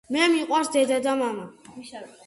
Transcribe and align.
მე 0.13 0.21
მიყვარს 0.35 0.71
დედა 0.77 0.99
და 1.07 1.15
მამა 1.23 1.49